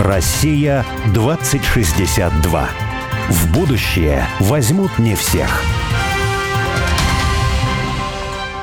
[0.00, 2.68] Россия 2062.
[3.30, 5.60] В будущее возьмут не всех.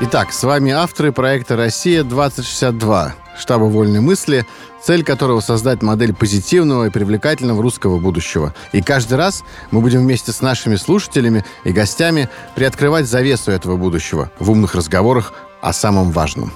[0.00, 4.46] Итак, с вами авторы проекта «Россия-2062» штаба «Вольной мысли»,
[4.82, 8.54] цель которого создать модель позитивного и привлекательного русского будущего.
[8.72, 14.30] И каждый раз мы будем вместе с нашими слушателями и гостями приоткрывать завесу этого будущего
[14.38, 16.50] в умных разговорах о самом важном.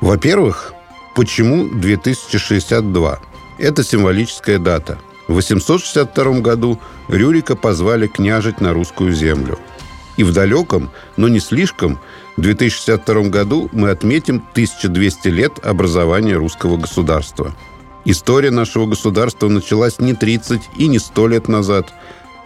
[0.00, 0.74] Во-первых,
[1.14, 3.20] почему 2062?
[3.58, 4.98] Это символическая дата.
[5.28, 9.58] В 862 году Рюрика позвали княжить на русскую землю.
[10.16, 11.98] И в далеком, но не слишком,
[12.36, 17.54] 2062 году мы отметим 1200 лет образования русского государства.
[18.04, 21.92] История нашего государства началась не 30 и не 100 лет назад,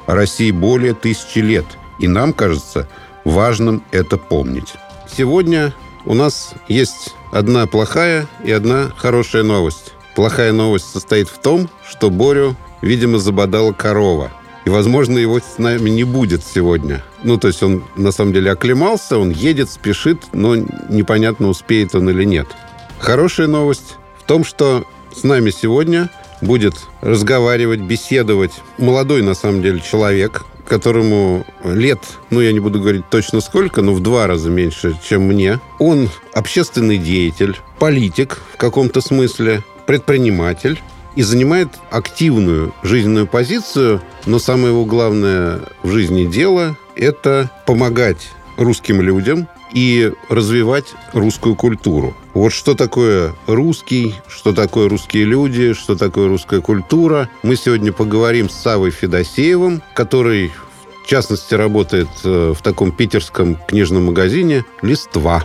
[0.07, 1.66] а России более тысячи лет.
[1.99, 2.88] И нам кажется
[3.25, 4.75] важным это помнить.
[5.11, 9.95] Сегодня у нас есть одна плохая и одна хорошая новость.
[10.19, 14.33] Плохая новость состоит в том, что Борю, видимо, забодала корова.
[14.65, 17.05] И, возможно, его с нами не будет сегодня.
[17.23, 22.10] Ну, то есть он, на самом деле, оклемался, он едет, спешит, но непонятно, успеет он
[22.10, 22.49] или нет.
[22.99, 26.10] Хорошая новость в том, что с нами сегодня
[26.41, 33.09] будет разговаривать, беседовать молодой, на самом деле, человек, которому лет, ну, я не буду говорить
[33.09, 35.60] точно сколько, но в два раза меньше, чем мне.
[35.79, 40.79] Он общественный деятель, политик в каком-то смысле, предприниматель
[41.17, 48.29] и занимает активную жизненную позицию, но самое его главное в жизни дело– это помогать
[48.59, 52.15] русским людям и развивать русскую культуру.
[52.35, 57.31] Вот что такое русский, что такое русские люди, что такое русская культура.
[57.43, 60.53] Мы сегодня поговорим с Савой Федосеевым, который
[61.03, 65.43] в частности, работает э, в таком питерском книжном магазине «Листва».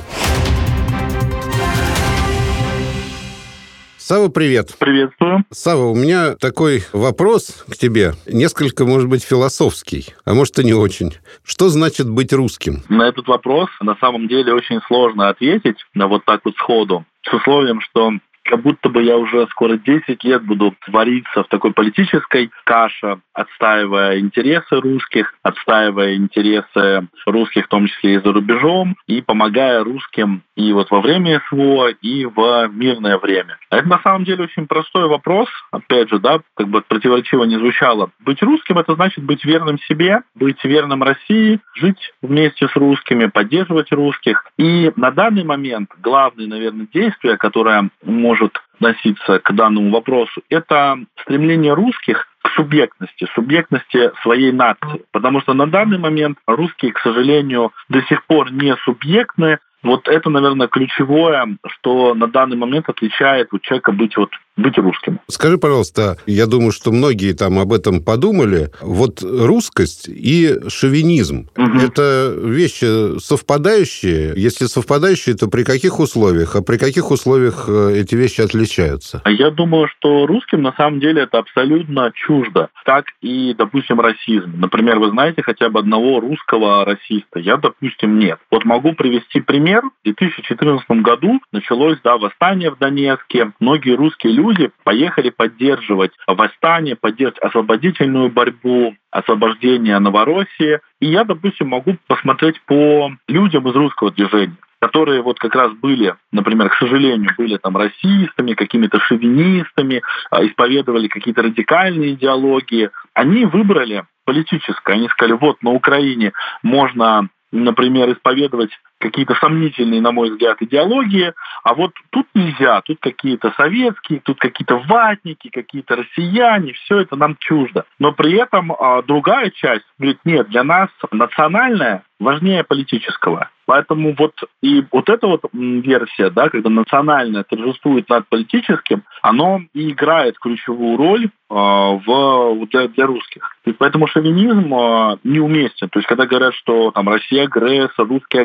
[4.13, 4.75] Сава, привет.
[4.77, 5.43] Приветствую.
[5.49, 10.75] Сава, у меня такой вопрос к тебе, несколько, может быть, философский, а может и не
[10.75, 11.13] очень.
[11.43, 12.83] Что значит быть русским?
[12.89, 17.33] На этот вопрос на самом деле очень сложно ответить, на вот так вот сходу, с
[17.33, 18.11] условием, что
[18.43, 24.19] как будто бы я уже скоро 10 лет буду вариться в такой политической каше, отстаивая
[24.19, 30.71] интересы русских, отстаивая интересы русских, в том числе и за рубежом, и помогая русским и
[30.73, 33.57] вот во время СВО, и в мирное время.
[33.71, 35.49] Это на самом деле очень простой вопрос.
[35.71, 38.11] Опять же, да, как бы противоречиво не звучало.
[38.19, 43.91] Быть русским– это значит быть верным себе, быть верным России, жить вместе с русскими, поддерживать
[43.91, 44.45] русских.
[44.57, 51.73] И на данный момент главное, наверное, действие, которое может относиться к данному вопросу, это стремление
[51.73, 55.03] русских к субъектности, субъектности своей нации.
[55.11, 60.29] Потому что на данный момент русские, к сожалению, до сих пор не субъектны, вот это,
[60.29, 65.19] наверное, ключевое, что на данный момент отличает у человека быть вот быть русским.
[65.27, 68.69] Скажи, пожалуйста, я думаю, что многие там об этом подумали.
[68.81, 71.77] Вот русскость и шовинизм угу.
[71.79, 74.33] это вещи совпадающие.
[74.35, 76.55] Если совпадающие, то при каких условиях?
[76.55, 79.21] А при каких условиях э, эти вещи отличаются?
[79.25, 82.69] Я думаю, что русским на самом деле это абсолютно чуждо.
[82.85, 84.53] Так и, допустим, расизм.
[84.57, 87.39] Например, вы знаете хотя бы одного русского расиста?
[87.39, 88.39] Я, допустим, нет.
[88.51, 89.81] Вот могу привести пример.
[90.01, 93.51] В 2014 году началось да, восстание в Донецке.
[93.59, 100.79] Многие русские люди люди поехали поддерживать восстание, поддерживать освободительную борьбу, освобождение Новороссии.
[100.99, 106.13] И я, допустим, могу посмотреть по людям из русского движения которые вот как раз были,
[106.33, 114.03] например, к сожалению, были там расистами, какими-то шовинистами, а, исповедовали какие-то радикальные идеологии, они выбрали
[114.25, 114.95] политическое.
[114.95, 116.33] Они сказали, вот на Украине
[116.63, 118.71] можно например, исповедовать
[119.03, 121.33] какие-то сомнительные, на мой взгляд, идеологии,
[121.63, 127.35] а вот тут нельзя, тут какие-то советские, тут какие-то ватники, какие-то россияне, все это нам
[127.39, 127.85] чуждо.
[127.99, 133.49] Но при этом а, другая часть говорит, нет, для нас национальное важнее политического.
[133.65, 139.91] Поэтому вот и вот эта вот версия, да, когда национальное торжествует над политическим, оно и
[139.91, 143.55] играет ключевую роль э, в, для, для русских.
[143.65, 145.89] И поэтому шовинизм э, неуместен.
[145.89, 148.41] То есть когда говорят, что там Россия агрессор, русские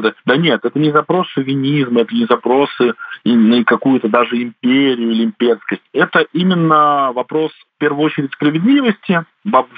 [0.00, 2.94] агрессоры, да нет, это не запрос шовинизма, это не запросы
[3.24, 5.82] на какую-то даже империю или имперскость.
[5.92, 9.24] Это именно вопрос первую очередь справедливости,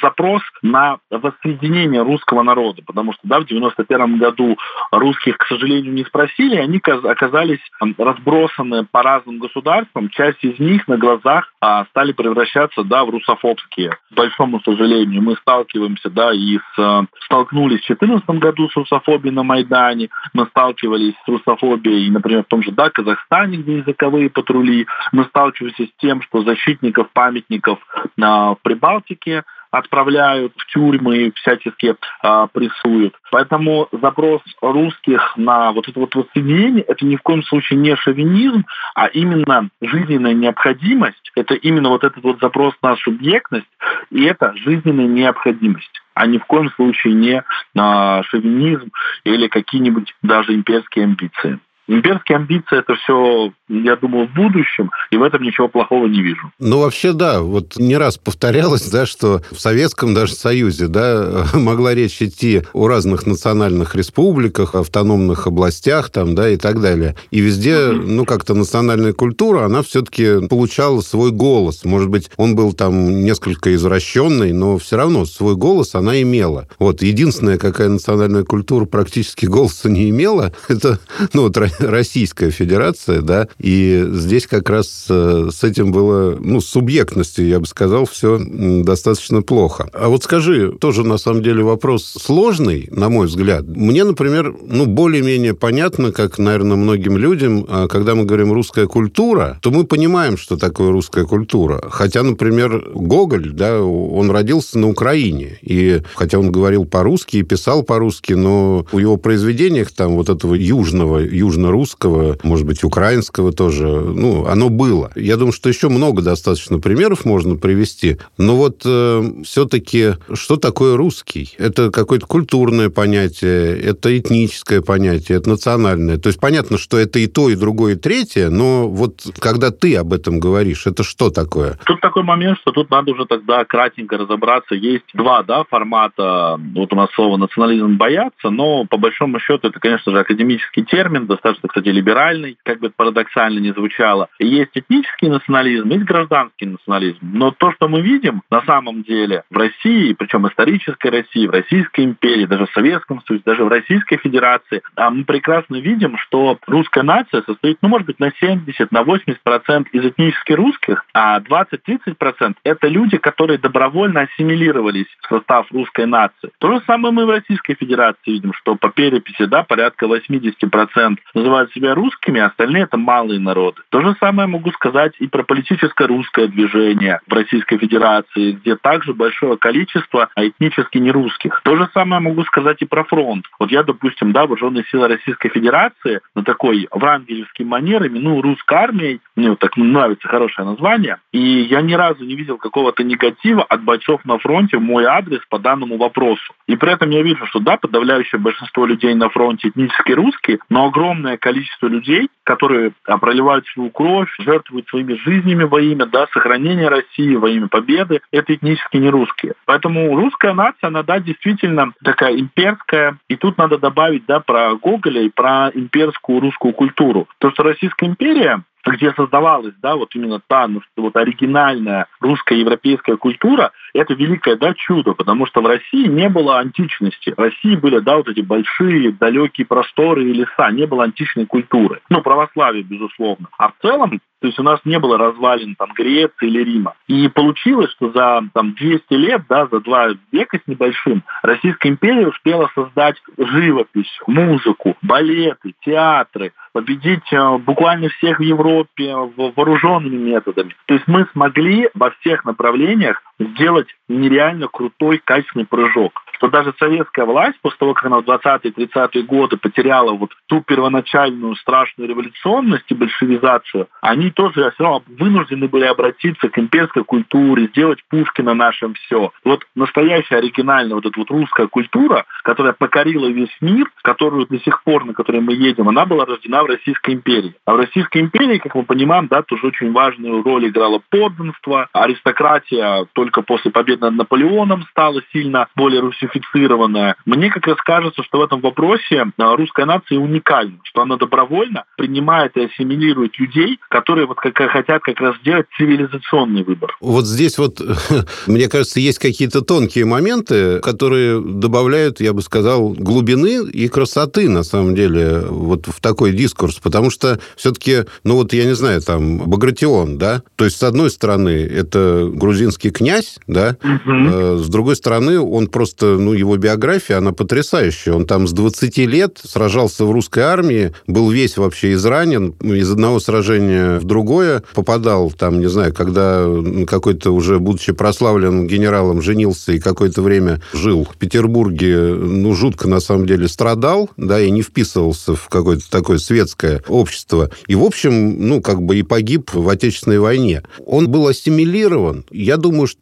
[0.01, 4.59] запрос на воссоединение русского народа, потому что да, в 91 году
[4.91, 7.61] русских, к сожалению, не спросили, они оказались
[7.97, 13.91] разбросаны по разным государствам, часть из них на глазах а, стали превращаться да, в русофобские.
[14.11, 19.45] К большому сожалению, мы сталкиваемся да, и с, столкнулись в 2014 году с русофобией на
[19.45, 25.25] Майдане, мы сталкивались с русофобией, например, в том же да, Казахстане, где языковые патрули, мы
[25.25, 27.79] сталкиваемся с тем, что защитников памятников
[28.17, 33.15] на Прибалтике отправляют в тюрьмы и всячески а, прессуют.
[33.31, 38.65] Поэтому запрос русских на вот это вот воссоединение, это ни в коем случае не шовинизм,
[38.95, 43.67] а именно жизненная необходимость, это именно вот этот вот запрос на субъектность,
[44.11, 47.43] и это жизненная необходимость а ни в коем случае не
[47.75, 48.91] а, шовинизм
[49.25, 51.59] или какие-нибудь даже имперские амбиции.
[51.93, 56.51] Имперские амбиции это все, я думаю, в будущем, и в этом ничего плохого не вижу.
[56.59, 61.95] Ну, вообще, да, вот не раз повторялось, да, что в Советском даже Союзе, да, могла
[61.95, 67.15] речь идти о разных национальных республиках, автономных областях, там, да, и так далее.
[67.31, 71.85] И везде, ну, как-то национальная культура, она все-таки получала свой голос.
[71.85, 76.69] Может быть, он был там несколько извращенный, но все равно свой голос она имела.
[76.79, 80.99] Вот, единственная, какая национальная культура практически голоса не имела, это,
[81.35, 81.59] ну, вот
[81.93, 87.61] Российская Федерация, да, и здесь как раз э, с этим было, ну, с субъектностью, я
[87.61, 89.89] бы сказал, все достаточно плохо.
[89.93, 93.67] А вот скажи, тоже на самом деле вопрос сложный, на мой взгляд.
[93.67, 99.59] Мне, например, ну, более-менее понятно, как, наверное, многим людям, а когда мы говорим «русская культура»,
[99.63, 101.83] то мы понимаем, что такое русская культура.
[101.91, 107.83] Хотя, например, Гоголь, да, он родился на Украине, и хотя он говорил по-русски и писал
[107.83, 113.87] по-русски, но в его произведениях там вот этого южного, южного южно-русского, может быть, украинского тоже,
[113.87, 115.11] ну, оно было.
[115.15, 118.19] Я думаю, что еще много достаточно примеров можно привести.
[118.39, 121.55] Но вот э, все-таки, что такое русский?
[121.59, 126.19] Это какое-то культурное понятие, это этническое понятие, это национальное.
[126.19, 129.97] То есть понятно, что это и то, и другое, и третье, но вот когда ты
[129.97, 131.79] об этом говоришь, это что такое?
[131.87, 134.75] Тут такой момент, что тут надо уже тогда кратенько разобраться.
[134.75, 139.79] Есть два да, формата, вот у нас слово национализм боятся, но по большому счету это,
[139.79, 144.29] конечно же, академический термин, достаточно достаточно, кстати, либеральный, как бы парадоксально не звучало.
[144.39, 147.19] есть этнический национализм, есть гражданский национализм.
[147.21, 152.05] Но то, что мы видим на самом деле в России, причем исторической России, в Российской
[152.05, 157.03] империи, даже в Советском Союзе, даже в Российской Федерации, а мы прекрасно видим, что русская
[157.03, 162.15] нация состоит, ну, может быть, на 70, на 80 процентов из этнически русских, а 20-30
[162.19, 166.51] процентов это люди, которые добровольно ассимилировались в состав русской нации.
[166.59, 171.25] То же самое мы в Российской Федерации видим, что по переписи, да, порядка 80 процентов
[171.43, 173.83] называют себя русскими, а остальные это малые народы.
[173.91, 179.13] То же самое могу сказать и про политическое русское движение в Российской Федерации, где также
[179.13, 181.61] большое количество этнически нерусских.
[181.65, 183.45] То же самое могу сказать и про фронт.
[183.59, 189.21] Вот я, допустим, да, вооруженные силы Российской Федерации на такой врангелевский манер именую русской армией,
[189.35, 193.83] мне вот так нравится хорошее название, и я ни разу не видел какого-то негатива от
[193.83, 196.53] бойцов на фронте в мой адрес по данному вопросу.
[196.67, 200.87] И при этом я вижу, что да, подавляющее большинство людей на фронте этнически русские, но
[200.87, 206.27] огромное огромное количество людей, которые а, проливают свою кровь, жертвуют своими жизнями во имя да,
[206.33, 209.55] сохранения России, во имя победы, это этнически не русские.
[209.67, 213.19] Поэтому русская нация, она, да, действительно такая имперская.
[213.29, 217.29] И тут надо добавить, да, про Гоголя и про имперскую русскую культуру.
[217.39, 223.17] То, что Российская империя где создавалась, да, вот именно та, ну, вот оригинальная русская европейская
[223.17, 227.33] культура, это великое, да, чудо, потому что в России не было античности.
[227.37, 232.01] В России были, да, вот эти большие, далекие просторы и леса, не было античной культуры.
[232.09, 233.49] Ну, православие, безусловно.
[233.59, 236.95] А в целом то есть у нас не было развалин там Греции или Рима.
[237.07, 242.27] И получилось, что за там 200 лет, да, за два века с небольшим, Российская империя
[242.27, 250.75] успела создать живопись, музыку, балеты, театры, победить э, буквально всех в Европе вооруженными методами.
[250.87, 257.25] То есть мы смогли во всех направлениях сделать нереально крутой, качественный прыжок что даже советская
[257.25, 262.95] власть, после того, как она в 20-30-е годы потеряла вот ту первоначальную страшную революционность и
[262.95, 269.31] большевизацию, они тоже все равно вынуждены были обратиться к имперской культуре, сделать Пушкина нашим все.
[269.45, 274.83] Вот настоящая оригинальная вот эта вот русская культура, которая покорила весь мир, которую до сих
[274.83, 277.55] пор, на которой мы едем, она была рождена в Российской империи.
[277.67, 283.07] А в Российской империи, как мы понимаем, да, тоже очень важную роль играло подданство, аристократия
[283.13, 287.17] только после победы над Наполеоном стала сильно более русифицированная.
[287.25, 291.85] Мне как раз кажется, что в этом вопросе а, русская нация уникальна, что она добровольно
[291.97, 296.95] принимает и ассимилирует людей, которые вот как хотят как раз сделать цивилизационный выбор.
[297.01, 297.81] Вот здесь вот,
[298.47, 304.65] мне кажется, есть какие-то тонкие моменты, которые добавляют, я бы сказал, глубины и красоты, на
[304.65, 309.39] самом деле, вот в такой дискурс, потому что все-таки, ну вот, я не знаю, там,
[309.39, 313.12] Багратион, да, то есть, с одной стороны, это грузинский князь,
[313.47, 314.59] да, угу.
[314.59, 319.41] с другой стороны, он просто, ну, его биография, она потрясающая, он там с 20 лет
[319.43, 325.61] сражался в русской армии, был весь вообще изранен, из одного сражения в другое попадал, там,
[325.61, 326.47] не знаю, когда
[326.87, 333.01] какой-то уже, будучи прославленным генералом, женился и какое-то время жил в Петербурге, ну, жутко, на
[333.01, 337.51] самом деле, страдал, да, и не вписывался в какое-то такое светское общество.
[337.67, 340.63] И, в общем, ну, как бы и погиб в Отечественной войне.
[340.87, 342.25] Он был ассимилирован.
[342.31, 343.02] Я думаю, что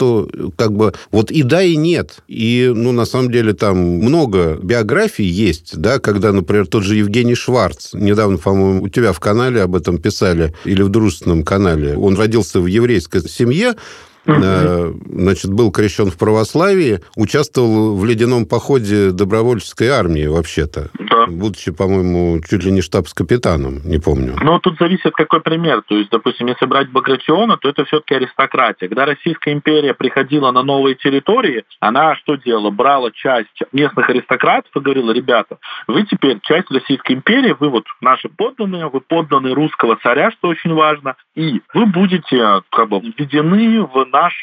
[0.56, 2.18] как бы вот и да, и нет.
[2.28, 7.34] И, ну, на самом деле, там много биографий есть, да, когда, например, тот же Евгений
[7.34, 12.16] Шварц, недавно, по-моему, у тебя в канале об этом писали, или в дружественном канале, он
[12.16, 13.74] родился в еврейской семье.
[14.24, 20.90] Значит, был крещен в православии, участвовал в ледяном походе добровольческой армии вообще-то.
[20.98, 21.26] Да.
[21.26, 24.36] Будучи, по-моему, чуть ли не штабс-капитаном, не помню.
[24.40, 25.82] Ну, тут зависит какой пример.
[25.86, 28.88] То есть, допустим, если брать Багратиона, то это все-таки аристократия.
[28.88, 32.70] Когда Российская империя приходила на новые территории, она что делала?
[32.70, 38.28] Брала часть местных аристократов и говорила, ребята, вы теперь часть Российской империи, вы вот наши
[38.28, 44.09] подданные, вы подданные русского царя, что очень важно, и вы будете как бы введены в
[44.12, 44.34] наш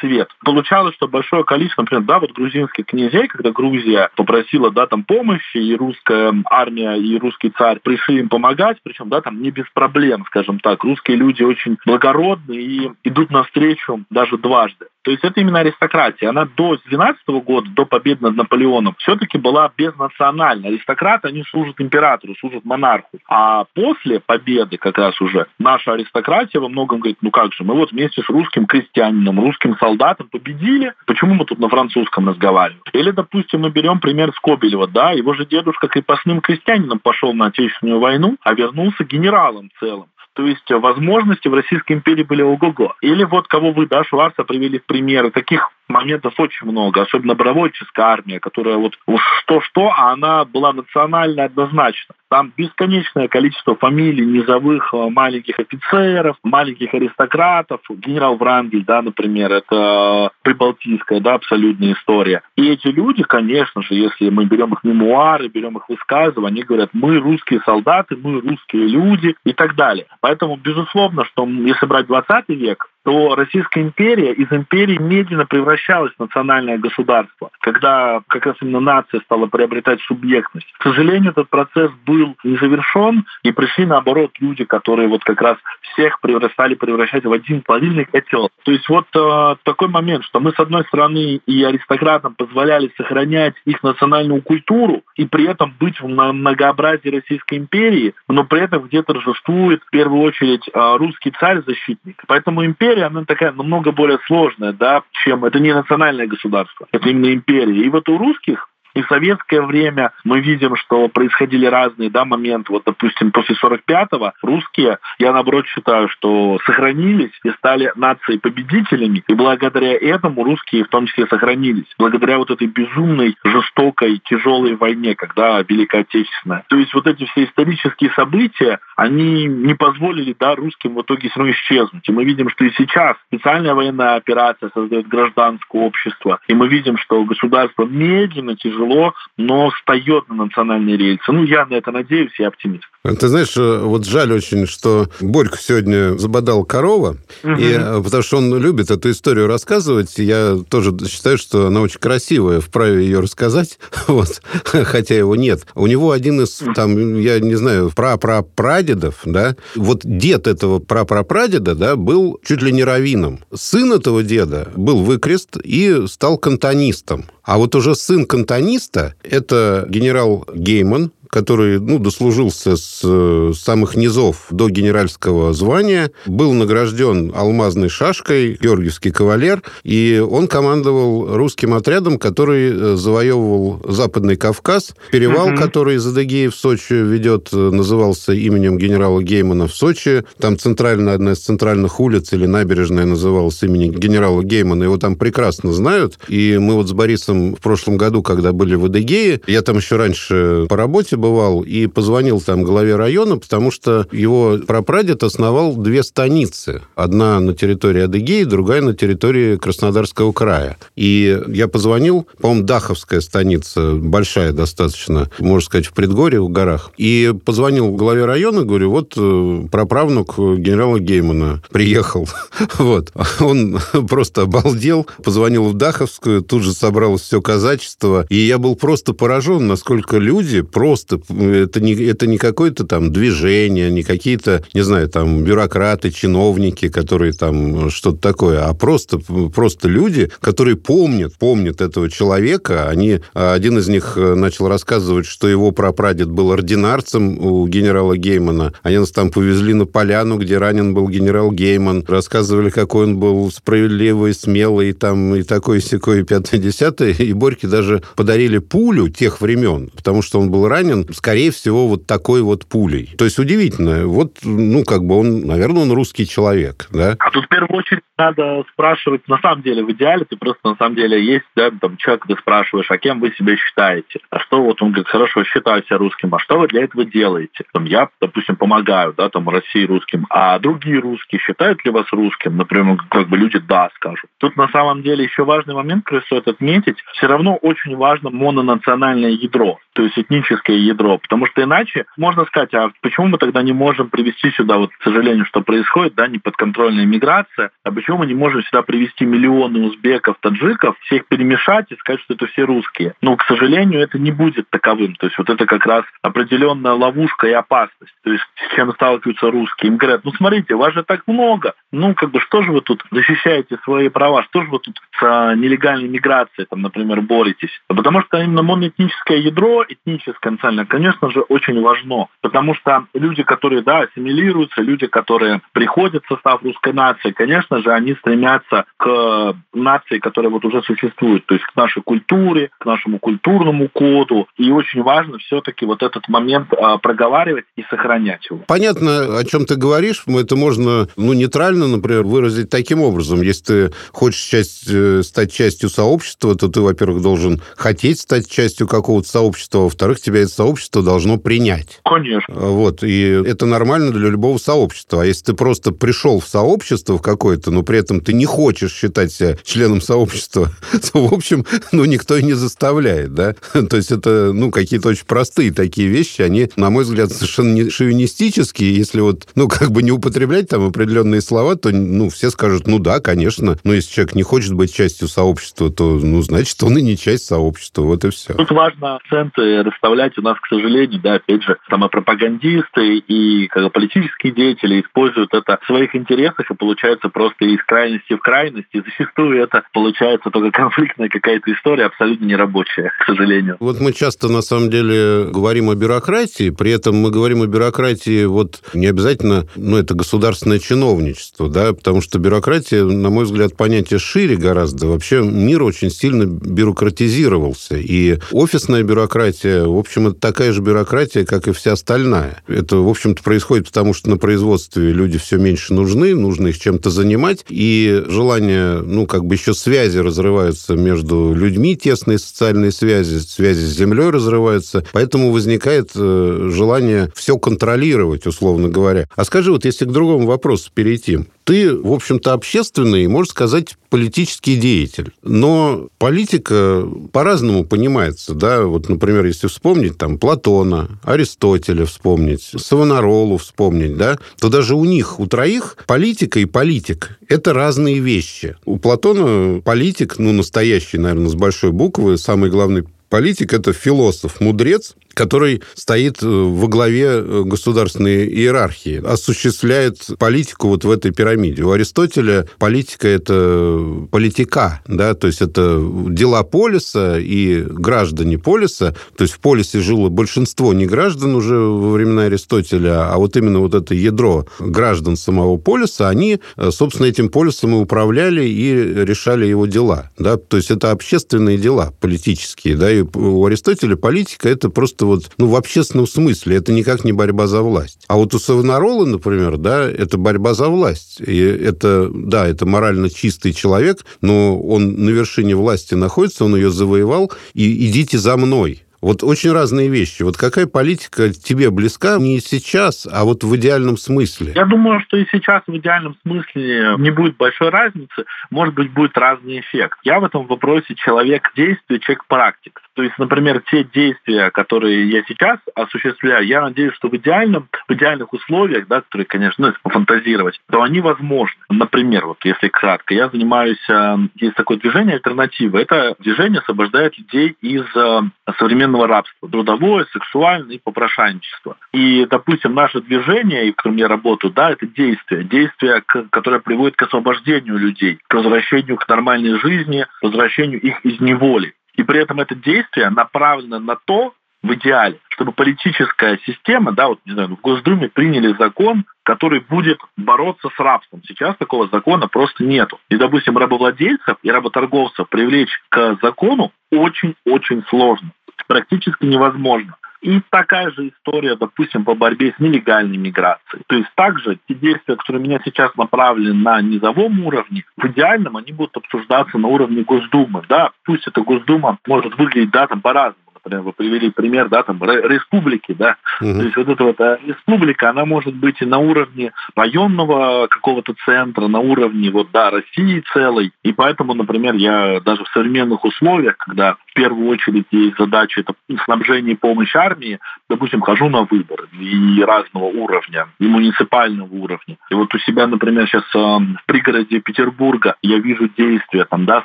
[0.00, 0.28] свет.
[0.44, 5.58] Получалось, что большое количество, например, да, вот грузинских князей, когда Грузия попросила, да, там помощи,
[5.58, 10.24] и русская армия, и русский царь пришли им помогать, причем, да, там не без проблем,
[10.26, 10.82] скажем так.
[10.84, 14.86] Русские люди очень благородные и идут навстречу даже дважды.
[15.08, 16.28] То есть это именно аристократия.
[16.28, 20.68] Она до 12 года, до победы над Наполеоном, все-таки была безнациональна.
[20.68, 23.18] Аристократы, они служат императору, служат монарху.
[23.26, 27.74] А после победы как раз уже наша аристократия во многом говорит, ну как же, мы
[27.74, 32.82] вот вместе с русским крестьянином, русским солдатом победили, почему мы тут на французском разговариваем?
[32.92, 38.00] Или, допустим, мы берем пример Скобелева, да, его же дедушка крепостным крестьянином пошел на Отечественную
[38.00, 40.06] войну, а вернулся генералом целым.
[40.34, 42.94] То есть возможности в Российской империи были ого-го.
[43.00, 45.32] Или вот кого вы, да, Шварца привели в примеры.
[45.32, 48.94] Таких моментов очень много, особенно добровольческая армия, которая вот
[49.40, 52.14] что-что, а она была национально однозначно.
[52.30, 57.80] Там бесконечное количество фамилий низовых э, маленьких офицеров, маленьких аристократов.
[57.88, 62.42] Генерал Врангель, да, например, это прибалтийская, да, абсолютная история.
[62.56, 66.90] И эти люди, конечно же, если мы берем их мемуары, берем их высказывания, они говорят,
[66.92, 70.06] мы русские солдаты, мы русские люди и так далее.
[70.20, 76.20] Поэтому, безусловно, что если брать 20 век, то Российская империя из империи медленно превращалась в
[76.20, 80.70] национальное государство, когда как раз именно нация стала приобретать субъектность.
[80.78, 85.56] К сожалению, этот процесс был не завершен, и пришли, наоборот, люди, которые вот как раз
[85.92, 86.18] всех
[86.52, 88.50] стали превращать в один плавильный котел.
[88.64, 93.54] То есть вот э, такой момент, что мы, с одной стороны, и аристократам позволяли сохранять
[93.64, 99.14] их национальную культуру, и при этом быть в многообразии Российской империи, но при этом где-то
[99.14, 102.22] торжествует в первую очередь э, русский царь-защитник.
[102.26, 107.08] Поэтому империя империя, она такая намного более сложная, да, чем это не национальное государство, это
[107.08, 107.84] именно империя.
[107.84, 112.72] И вот у русских и в советское время мы видим, что происходили разные да, моменты.
[112.72, 119.22] Вот, допустим, после 45-го русские, я наоборот считаю, что сохранились и стали нацией победителями.
[119.28, 121.86] И благодаря этому русские в том числе сохранились.
[121.98, 126.64] Благодаря вот этой безумной, жестокой, тяжелой войне, когда Великая Отечественная.
[126.68, 131.38] То есть вот эти все исторические события, они не позволили да, русским в итоге все
[131.38, 132.08] равно исчезнуть.
[132.08, 136.40] И мы видим, что и сейчас специальная военная операция создает гражданское общество.
[136.48, 141.32] И мы видим, что государство медленно, тяжело тяжело, но встает на национальные рельсы.
[141.32, 142.88] Ну, я на это надеюсь, я оптимист.
[143.16, 147.52] Ты знаешь, э, вот жаль очень, что Борька сегодня забодал корова, угу.
[147.52, 150.18] и, э, потому что он любит эту историю рассказывать.
[150.18, 155.66] Я тоже считаю, что она очень красивая, вправе ее рассказать, вот, хотя его нет.
[155.74, 161.96] У него один из, там, я не знаю, прапрапрадедов, да, вот дед этого прапрапрадеда, да,
[161.96, 163.40] был чуть ли не раввином.
[163.54, 167.26] Сын этого деда был выкрест и стал кантонистом.
[167.48, 174.46] А вот уже сын кантониста– это генерал Гейман, который ну, дослужился с э, самых низов
[174.50, 182.70] до генеральского звания, был награжден алмазной шашкой, георгиевский кавалер, и он командовал русским отрядом, который
[182.70, 184.94] э, завоевывал Западный Кавказ.
[185.10, 185.56] Перевал, угу.
[185.56, 190.24] который из Адыгеи в Сочи ведет, э, назывался именем генерала Геймана в Сочи.
[190.38, 194.84] Там центральная, одна из центральных улиц или набережная называлась именем генерала Геймана.
[194.84, 196.18] Его там прекрасно знают.
[196.28, 199.96] И мы вот с Борисом в прошлом году, когда были в Адыгее, я там еще
[199.96, 206.02] раньше по работе бывал и позвонил там главе района, потому что его прапрадед основал две
[206.02, 206.82] станицы.
[206.94, 210.78] Одна на территории Адыгеи, другая на территории Краснодарского края.
[210.96, 216.90] И я позвонил, по-моему, Даховская станица, большая достаточно, можно сказать, в предгорье, в горах.
[216.96, 222.28] И позвонил главе района, говорю, вот э, праправнук генерала Геймана приехал.
[222.78, 223.12] Вот.
[223.40, 229.14] Он просто обалдел, позвонил в Даховскую, тут же собралось все казачество, и я был просто
[229.14, 231.07] поражен, насколько люди просто...
[231.16, 237.32] Это не, это не какое-то там движение, не какие-то, не знаю, там, бюрократы, чиновники, которые
[237.32, 239.18] там что-то такое, а просто,
[239.54, 242.88] просто люди, которые помнят, помнят этого человека.
[242.88, 248.72] Они, один из них начал рассказывать, что его прапрадед был ординарцем у генерала Геймана.
[248.82, 252.04] Они нас там повезли на поляну, где ранен был генерал Гейман.
[252.06, 257.12] Рассказывали, какой он был справедливый, смелый, там, и такой секой пятое десятое.
[257.12, 262.06] И Борьке даже подарили пулю тех времен, потому что он был ранен, скорее всего, вот
[262.06, 263.14] такой вот пулей.
[263.18, 264.06] То есть удивительно.
[264.06, 267.16] Вот, ну, как бы он, наверное, он русский человек, да?
[267.18, 270.76] А тут в первую очередь надо спрашивать, на самом деле, в идеале ты просто, на
[270.76, 274.20] самом деле, есть, да, там, человек, ты спрашиваешь, а кем вы себя считаете?
[274.30, 277.64] А что вот он говорит, хорошо, считаю себя русским, а что вы для этого делаете?
[277.72, 282.56] Там, я, допустим, помогаю, да, там, России русским, а другие русские считают ли вас русским?
[282.56, 284.30] Например, как бы люди да скажут.
[284.38, 289.30] Тут на самом деле еще важный момент, который стоит отметить, все равно очень важно мононациональное
[289.30, 293.72] ядро, то есть этническое ядро, потому что иначе можно сказать, а почему мы тогда не
[293.72, 298.34] можем привести сюда, вот, к сожалению, что происходит, да, неподконтрольная миграция, а почему мы не
[298.34, 303.14] можем сюда привести миллионы узбеков, таджиков, всех перемешать и сказать, что это все русские?
[303.22, 307.46] Но, к сожалению, это не будет таковым, то есть вот это как раз определенная ловушка
[307.46, 309.90] и опасность, то есть с чем сталкиваются русские.
[309.92, 313.04] Им говорят, ну смотрите, вас же так много, ну как бы что же вы тут
[313.10, 317.70] защищаете свои права, что же вы тут с а, нелегальной миграцией, там, например, боретесь?
[317.88, 323.82] Потому что именно моноэтническое ядро, этническое национальное, конечно же, очень важно, потому что люди, которые,
[323.82, 330.18] да, ассимилируются, люди, которые приходят в состав русской нации, конечно же, они стремятся к нации,
[330.18, 335.02] которая вот уже существует, то есть к нашей культуре, к нашему культурному коду, и очень
[335.02, 338.60] важно все-таки вот этот момент а, проговаривать и сохранять его.
[338.66, 343.42] Понятно, о чем ты говоришь, это можно, ну, нейтрально, например, выразить таким образом.
[343.42, 348.86] Если ты хочешь часть, э, стать частью сообщества, то ты, во-первых, должен хотеть стать частью
[348.86, 350.67] какого-то сообщества, а во-вторых, тебя это сообщество
[351.02, 352.00] должно принять.
[352.04, 352.54] Конечно.
[352.54, 355.22] Вот, и это нормально для любого сообщества.
[355.22, 358.92] А если ты просто пришел в сообщество в какое-то, но при этом ты не хочешь
[358.92, 360.70] считать себя членом сообщества,
[361.12, 363.54] то, в общем, ну, никто и не заставляет, да?
[363.72, 367.90] То есть это, ну, какие-то очень простые такие вещи, они, на мой взгляд, совершенно не
[367.90, 368.94] шовинистические.
[368.94, 372.98] Если вот, ну, как бы не употреблять там определенные слова, то, ну, все скажут, ну,
[372.98, 373.78] да, конечно.
[373.84, 377.46] Но если человек не хочет быть частью сообщества, то, ну, значит, он и не часть
[377.46, 378.02] сообщества.
[378.02, 378.54] Вот и все.
[378.54, 383.90] Тут важно акценты расставлять у нас, к сожалению, да, опять же, самопропагандисты и как бы,
[383.90, 389.00] политические деятели используют это в своих интересах, и получается просто из крайности в крайность, и
[389.00, 393.76] зачастую это получается только конфликтная какая-то история, абсолютно нерабочая, к сожалению.
[393.80, 398.44] Вот мы часто, на самом деле, говорим о бюрократии, при этом мы говорим о бюрократии,
[398.44, 404.18] вот не обязательно, ну, это государственное чиновничество, да, потому что бюрократия, на мой взгляд, понятие
[404.18, 405.06] шире гораздо.
[405.06, 411.68] Вообще мир очень сильно бюрократизировался, и офисная бюрократия, в общем, это такая же бюрократия, как
[411.68, 412.62] и вся остальная.
[412.66, 417.10] Это, в общем-то, происходит потому, что на производстве люди все меньше нужны, нужно их чем-то
[417.10, 423.84] занимать, и желание, ну, как бы еще связи разрываются между людьми, тесные социальные связи, связи
[423.84, 429.28] с землей разрываются, поэтому возникает э, желание все контролировать, условно говоря.
[429.34, 434.76] А скажи, вот если к другому вопросу перейти, ты, в общем-то, общественный, можно сказать, политический
[434.76, 435.32] деятель.
[435.42, 444.16] Но политика по-разному понимается, да, вот, например, если вспомнить там Платона, Аристотеля вспомнить, Савонаролу вспомнить,
[444.16, 448.76] да, то даже у них, у троих, политика и политик– это разные вещи.
[448.86, 455.16] У Платона политик, ну, настоящий, наверное, с большой буквы, самый главный политик– это философ, мудрец,
[455.38, 461.84] который стоит во главе государственной иерархии, осуществляет политику вот в этой пирамиде.
[461.84, 469.44] У Аристотеля политика– это политика, да, то есть это дела полиса и граждане полиса, то
[469.44, 473.94] есть в полисе жило большинство не граждан уже во времена Аристотеля, а вот именно вот
[473.94, 476.58] это ядро граждан самого полиса, они,
[476.90, 478.92] собственно, этим полисом и управляли и
[479.24, 484.68] решали его дела, да, то есть это общественные дела политические, да, и у Аристотеля политика
[484.68, 488.24] это просто вот, ну, в общественном смысле, это никак не борьба за власть.
[488.28, 493.30] А вот у Савонарола, например, да, это борьба за власть, и это, да, это морально
[493.30, 499.02] чистый человек, но он на вершине власти находится, он ее завоевал, и идите за мной.
[499.20, 500.42] Вот очень разные вещи.
[500.42, 504.72] Вот какая политика тебе близка не сейчас, а вот в идеальном смысле?
[504.74, 508.44] Я думаю, что и сейчас в идеальном смысле не будет большой разницы.
[508.70, 510.18] Может быть, будет разный эффект.
[510.22, 513.00] Я в этом вопросе человек действия, человек практик.
[513.14, 518.12] То есть, например, те действия, которые я сейчас осуществляю, я надеюсь, что в идеальном, в
[518.12, 521.80] идеальных условиях, да, которые, конечно, ну, если пофантазировать, то они возможны.
[521.88, 526.00] Например, вот если кратко, я занимаюсь, э, есть такое движение альтернативы.
[526.00, 528.40] Это движение освобождает людей из э,
[528.78, 531.96] современного рабства, трудовое, сексуальное и попрошайничество.
[532.12, 537.22] И, допустим, наше движение, в котором я работаю, да, это действие, действие, которое приводит к
[537.22, 541.94] освобождению людей, к возвращению к нормальной жизни, к возвращению их из неволи.
[542.14, 544.52] И при этом это действие направлено на то,
[544.82, 550.20] в идеале, чтобы политическая система, да, вот, не знаю, в Госдуме приняли закон, который будет
[550.36, 551.42] бороться с рабством.
[551.46, 553.18] Сейчас такого закона просто нету.
[553.28, 558.50] И, допустим, рабовладельцев и работорговцев привлечь к закону очень-очень сложно.
[558.88, 560.16] Практически невозможно.
[560.40, 564.04] И такая же история, допустим, по борьбе с нелегальной миграцией.
[564.06, 568.76] То есть также те действия, которые у меня сейчас направлены на низовом уровне, в идеальном
[568.76, 570.82] они будут обсуждаться на уровне Госдумы.
[570.88, 575.22] Да, пусть эта Госдума может выглядеть да, там по-разному например, вы привели пример, да, там,
[575.22, 576.72] республики, да, угу.
[576.72, 581.34] то есть вот эта вот э, республика, она может быть и на уровне районного какого-то
[581.44, 586.76] центра, на уровне, вот, да, России целой, и поэтому, например, я даже в современных условиях,
[586.78, 592.08] когда в первую очередь есть задача это снабжение и помощь армии, допустим, хожу на выборы
[592.18, 595.16] и разного уровня, и муниципального уровня.
[595.30, 599.84] И вот у себя, например, сейчас э, в пригороде Петербурга я вижу действия там, да,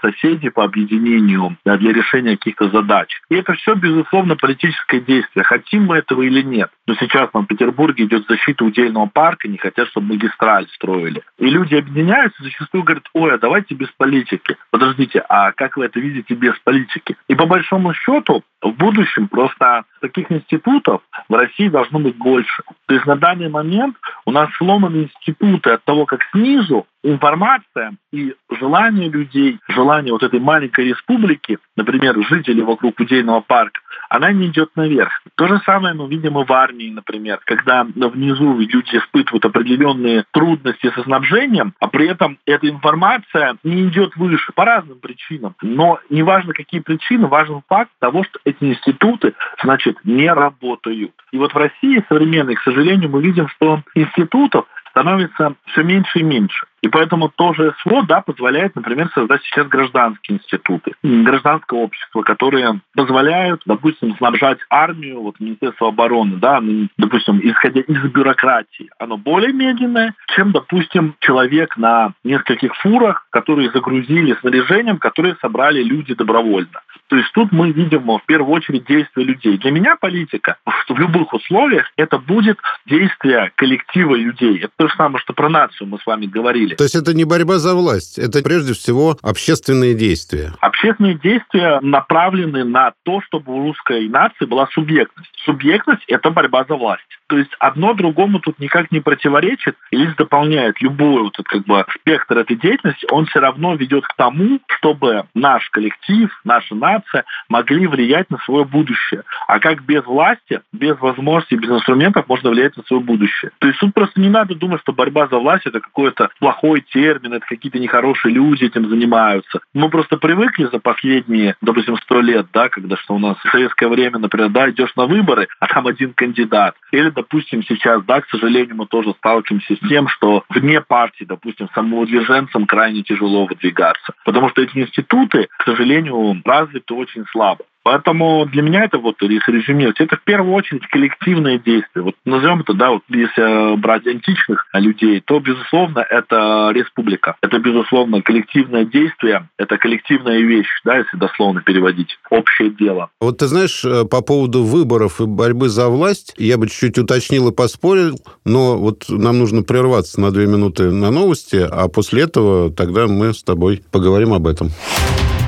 [0.02, 3.10] соседей по объединению да, для решения каких-то задач.
[3.30, 5.44] И это все, безусловно, политическое действие.
[5.44, 6.72] Хотим мы этого или нет.
[6.86, 11.24] Но сейчас там в Петербурге идет защита удельного парка, не хотят, чтобы магистраль строили.
[11.38, 14.58] И люди объединяются, зачастую говорят, ой, а давайте без политики.
[14.70, 17.16] Подождите, а как вы это видите без политики?
[17.28, 22.64] И по большому счету, в будущем просто таких институтов в России должно быть больше.
[22.88, 28.34] То есть на данный момент у нас сломаны институты от того, как снизу информация и
[28.50, 34.70] желание людей, желание вот этой маленькой республики, например, жителей вокруг Удельного парка, она не идет
[34.76, 35.12] наверх.
[35.36, 40.92] То же самое мы видим и в армии, например, когда внизу люди испытывают определенные трудности
[40.96, 45.56] со снабжением, а при этом эта информация не идет выше по разным причинам.
[45.62, 51.14] Но неважно, какие причины, важен факт того, что эти институты, значит, не работают.
[51.32, 56.24] И вот в России современной, к сожалению, мы видим, что институтов становится все меньше и
[56.24, 56.66] меньше.
[56.84, 63.62] И поэтому тоже СВО да, позволяет, например, создать сейчас гражданские институты, гражданское общество, которые позволяют,
[63.66, 66.62] допустим, снабжать армию, вот Министерство обороны, да,
[66.98, 74.36] допустим, исходя из бюрократии, оно более медленное, чем, допустим, человек на нескольких фурах, которые загрузили
[74.42, 76.82] снаряжением, которые собрали люди добровольно.
[77.08, 79.58] То есть тут мы видим в первую очередь действия людей.
[79.58, 84.58] Для меня политика в любых условиях это будет действие коллектива людей.
[84.58, 86.78] Это то же самое, что про нацию мы с вами говорили деле.
[86.78, 90.54] То есть это не борьба за власть, это прежде всего общественные действия.
[90.60, 95.32] Общественные действия направлены на то, чтобы у русской нации была субъектность.
[95.46, 97.04] Субъектность– это борьба за власть.
[97.28, 101.86] То есть одно другому тут никак не противоречит или дополняет любой вот этот, как бы,
[102.00, 107.88] спектр этой деятельности, он все равно ведет к тому, чтобы наш коллектив, наша нация могли
[107.88, 109.24] влиять на свое будущее.
[109.48, 113.52] А как без власти, без возможностей, без инструментов можно влиять на свое будущее?
[113.60, 116.82] То есть тут просто не надо думать, что борьба за власть– это какое-то плохое плохой
[116.94, 119.60] термин, это какие-то нехорошие люди этим занимаются.
[119.74, 123.88] Мы просто привыкли за последние, допустим, сто лет, да, когда что у нас в советское
[123.88, 126.76] время, например, да, идешь на выборы, а там один кандидат.
[126.92, 131.68] Или, допустим, сейчас, да, к сожалению, мы тоже сталкиваемся с тем, что вне партии, допустим,
[131.76, 134.14] самовыдвиженцам крайне тяжело выдвигаться.
[134.24, 137.66] Потому что эти институты, к сожалению, развиты очень слабо.
[137.84, 142.02] Поэтому для меня это вот, если резюмировать, это в первую очередь коллективные действия.
[142.02, 147.36] Вот назовем это, да, вот если брать античных людей, то, безусловно, это республика.
[147.42, 152.18] Это, безусловно, коллективное действие, это коллективная вещь, да, если дословно переводить.
[152.30, 153.10] Общее дело.
[153.20, 157.50] Вот ты знаешь, э, по поводу выборов и борьбы за власть, я бы чуть-чуть уточнил
[157.50, 162.72] и поспорил, но вот нам нужно прерваться на две минуты на новости, а после этого
[162.72, 164.70] тогда мы с тобой поговорим об этом.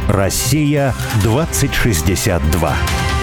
[0.07, 3.14] Россия 2062.